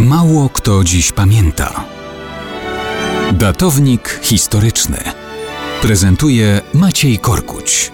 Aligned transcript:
Mało 0.00 0.48
kto 0.48 0.84
dziś 0.84 1.12
pamięta. 1.12 1.84
Datownik 3.32 4.20
historyczny 4.22 4.98
prezentuje 5.82 6.60
Maciej 6.74 7.18
Korkuć. 7.18 7.92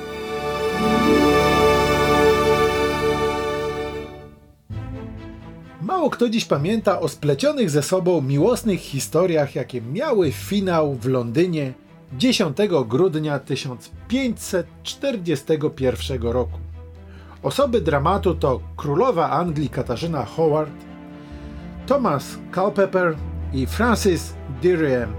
Mało 5.82 6.10
kto 6.10 6.28
dziś 6.28 6.44
pamięta 6.44 7.00
o 7.00 7.08
splecionych 7.08 7.70
ze 7.70 7.82
sobą 7.82 8.20
miłosnych 8.20 8.80
historiach, 8.80 9.54
jakie 9.54 9.80
miały 9.80 10.32
finał 10.32 10.94
w 10.94 11.06
Londynie 11.06 11.72
10 12.12 12.56
grudnia 12.86 13.38
1541 13.38 16.22
roku. 16.22 16.58
Osoby 17.42 17.80
dramatu 17.80 18.34
to 18.34 18.60
królowa 18.76 19.30
Anglii 19.30 19.68
Katarzyna 19.68 20.24
Howard, 20.24 20.89
Thomas 21.90 22.38
Culpeper 22.54 23.16
i 23.52 23.66
Francis 23.66 24.34
Dyriem. 24.62 25.12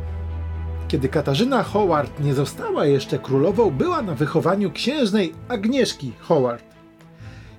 Kiedy 0.87 1.09
Katarzyna 1.09 1.63
Howard 1.63 2.19
nie 2.19 2.33
została 2.33 2.85
jeszcze 2.85 3.19
królową, 3.19 3.71
była 3.71 4.01
na 4.01 4.15
wychowaniu 4.15 4.71
księżnej 4.71 5.33
Agnieszki 5.47 6.11
Howard. 6.19 6.63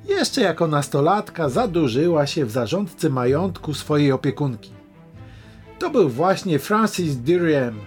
Jeszcze 0.08 0.40
jako 0.40 0.66
nastolatka 0.66 1.48
zadłużyła 1.48 2.26
się 2.26 2.44
w 2.46 2.50
zarządcy 2.50 3.10
majątku 3.10 3.74
swojej 3.74 4.12
opiekunki. 4.12 4.70
To 5.78 5.90
był 5.90 6.08
właśnie 6.08 6.58
Francis 6.58 7.16
Dyriem. 7.16 7.80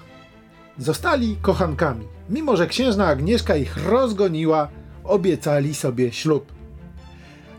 Zostali 0.78 1.38
kochankami. 1.42 2.08
Mimo, 2.30 2.58
że 2.58 2.68
księżna 2.68 3.08
Agnieszka 3.08 3.56
ich 3.56 3.90
rozgoniła, 3.90 4.68
obiecali 5.04 5.76
sobie 5.76 6.12
ślub. 6.12 6.52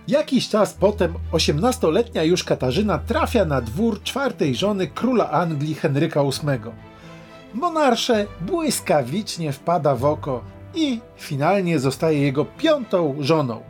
Jakiś 0.08 0.48
czas 0.48 0.74
potem 0.74 1.14
18-letnia 1.32 2.22
już 2.22 2.44
Katarzyna 2.44 2.98
trafia 2.98 3.44
na 3.44 3.60
dwór 3.60 4.02
czwartej 4.02 4.54
żony 4.54 4.86
króla 4.86 5.30
Anglii 5.30 5.74
Henryka 5.74 6.22
VIII. 6.22 6.72
Monarsze 7.54 8.26
błyskawicznie 8.40 9.52
wpada 9.52 9.94
w 9.94 10.04
oko 10.04 10.44
i 10.74 11.00
finalnie 11.16 11.78
zostaje 11.78 12.22
jego 12.22 12.44
piątą 12.44 13.16
żoną. 13.20 13.60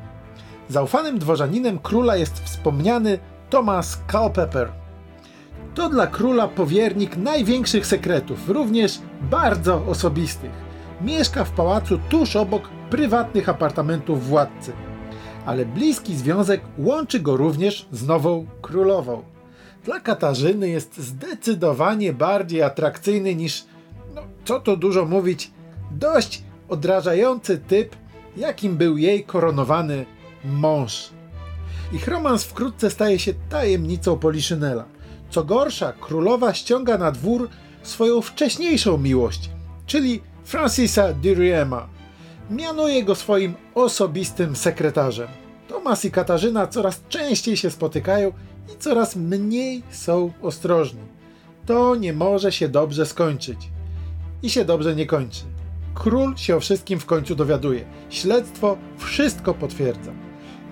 Zaufanym 0.68 1.18
dworzaninem 1.18 1.78
króla 1.78 2.16
jest 2.16 2.44
wspomniany 2.44 3.18
Thomas 3.50 3.98
Culpeper. 4.12 4.72
To 5.74 5.88
dla 5.88 6.06
króla 6.06 6.48
powiernik 6.48 7.16
największych 7.16 7.86
sekretów, 7.86 8.48
również 8.48 8.98
bardzo 9.20 9.86
osobistych. 9.86 10.66
Mieszka 11.00 11.44
w 11.44 11.50
pałacu 11.50 11.98
tuż 12.08 12.36
obok 12.36 12.68
prywatnych 12.90 13.48
apartamentów 13.48 14.26
władcy 14.28 14.72
ale 15.46 15.66
bliski 15.66 16.16
związek 16.16 16.60
łączy 16.78 17.20
go 17.20 17.36
również 17.36 17.86
z 17.92 18.06
nową 18.06 18.46
królową. 18.62 19.22
Dla 19.84 20.00
Katarzyny 20.00 20.68
jest 20.68 20.98
zdecydowanie 20.98 22.12
bardziej 22.12 22.62
atrakcyjny 22.62 23.34
niż, 23.34 23.64
no 24.14 24.22
co 24.44 24.60
to 24.60 24.76
dużo 24.76 25.04
mówić, 25.04 25.50
dość 25.90 26.42
odrażający 26.68 27.58
typ, 27.58 27.96
jakim 28.36 28.76
był 28.76 28.96
jej 28.96 29.24
koronowany 29.24 30.06
mąż. 30.44 31.10
Ich 31.92 32.08
romans 32.08 32.44
wkrótce 32.44 32.90
staje 32.90 33.18
się 33.18 33.34
tajemnicą 33.48 34.18
Poliszynela. 34.18 34.84
Co 35.30 35.44
gorsza, 35.44 35.92
królowa 35.92 36.54
ściąga 36.54 36.98
na 36.98 37.12
dwór 37.12 37.48
swoją 37.82 38.20
wcześniejszą 38.20 38.98
miłość, 38.98 39.50
czyli 39.86 40.20
Francisa 40.44 41.12
Duriema, 41.12 41.88
mianuje 42.50 43.04
go 43.04 43.14
swoim 43.14 43.54
osobistym 43.74 44.56
sekretarzem. 44.56 45.28
Tomas 45.68 46.04
i 46.04 46.10
Katarzyna 46.10 46.66
coraz 46.66 47.02
częściej 47.08 47.56
się 47.56 47.70
spotykają 47.70 48.32
i 48.74 48.78
coraz 48.78 49.16
mniej 49.16 49.82
są 49.90 50.32
ostrożni. 50.42 51.00
To 51.66 51.96
nie 51.96 52.12
może 52.12 52.52
się 52.52 52.68
dobrze 52.68 53.06
skończyć. 53.06 53.58
I 54.42 54.50
się 54.50 54.64
dobrze 54.64 54.96
nie 54.96 55.06
kończy. 55.06 55.44
Król 55.94 56.36
się 56.36 56.56
o 56.56 56.60
wszystkim 56.60 57.00
w 57.00 57.06
końcu 57.06 57.34
dowiaduje. 57.34 57.84
Śledztwo 58.10 58.76
wszystko 58.98 59.54
potwierdza. 59.54 60.12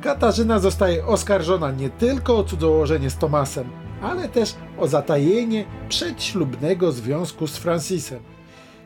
Katarzyna 0.03 0.59
zostaje 0.59 1.07
oskarżona 1.07 1.71
nie 1.71 1.91
tylko 1.91 2.37
o 2.37 2.45
cudzołożenie 2.45 3.11
z 3.11 3.19
Tomasem, 3.19 3.71
ale 4.03 4.29
też 4.29 4.55
o 4.79 4.89
zatajenie 4.89 5.65
przedślubnego 5.89 6.93
związku 6.93 7.47
z 7.47 7.57
Francisem. 7.57 8.21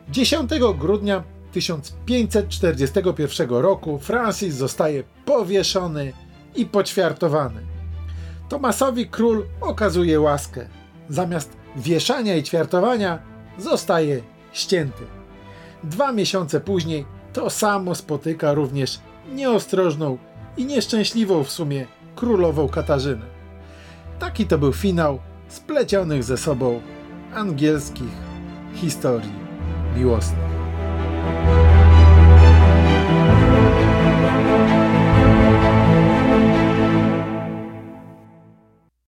10 0.09 0.51
grudnia 0.77 1.23
1541 1.51 3.49
roku 3.49 3.99
Francis 3.99 4.55
zostaje 4.55 5.03
powieszony 5.25 6.13
i 6.55 6.65
poćwiartowany. 6.65 7.61
Tomasowi 8.49 9.07
król 9.07 9.45
okazuje 9.61 10.19
łaskę. 10.19 10.65
Zamiast 11.09 11.57
wieszania 11.75 12.35
i 12.35 12.43
ćwiartowania 12.43 13.19
zostaje 13.57 14.21
ścięty. 14.53 15.03
Dwa 15.83 16.11
miesiące 16.11 16.59
później 16.59 17.05
to 17.33 17.49
samo 17.49 17.95
spotyka 17.95 18.53
również 18.53 18.99
nieostrożną 19.33 20.17
i 20.57 20.65
nieszczęśliwą 20.65 21.43
w 21.43 21.51
sumie 21.51 21.85
królową 22.15 22.69
Katarzynę. 22.69 23.25
Taki 24.19 24.45
to 24.45 24.57
był 24.57 24.73
finał 24.73 25.19
splecionych 25.47 26.23
ze 26.23 26.37
sobą 26.37 26.81
angielskich 27.33 28.13
historii 28.73 29.33
miłosnych. 29.97 30.58
Thank 31.21 31.49
you. 33.43 33.48